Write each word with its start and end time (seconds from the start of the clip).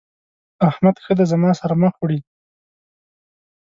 احمد 0.69 0.95
ښه 1.03 1.13
دی 1.17 1.25
زما 1.31 1.51
سره 1.59 1.73
مخ 1.81 1.93
وړي. 1.99 2.19